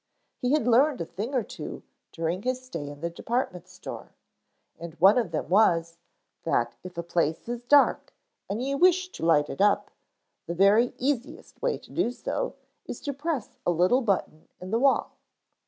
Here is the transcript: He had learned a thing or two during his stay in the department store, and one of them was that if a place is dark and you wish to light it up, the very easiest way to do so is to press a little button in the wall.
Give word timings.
He 0.39 0.53
had 0.53 0.65
learned 0.67 0.99
a 0.99 1.05
thing 1.05 1.35
or 1.35 1.43
two 1.43 1.83
during 2.11 2.41
his 2.41 2.59
stay 2.59 2.89
in 2.89 3.01
the 3.01 3.09
department 3.11 3.67
store, 3.67 4.15
and 4.79 4.95
one 4.95 5.15
of 5.19 5.29
them 5.29 5.47
was 5.47 5.99
that 6.41 6.73
if 6.83 6.97
a 6.97 7.03
place 7.03 7.47
is 7.47 7.61
dark 7.63 8.11
and 8.49 8.63
you 8.63 8.79
wish 8.79 9.09
to 9.11 9.23
light 9.23 9.47
it 9.47 9.61
up, 9.61 9.91
the 10.47 10.55
very 10.55 10.95
easiest 10.97 11.61
way 11.61 11.77
to 11.77 11.91
do 11.91 12.09
so 12.09 12.55
is 12.87 12.99
to 13.01 13.13
press 13.13 13.59
a 13.63 13.69
little 13.69 14.01
button 14.01 14.47
in 14.59 14.71
the 14.71 14.79
wall. 14.79 15.17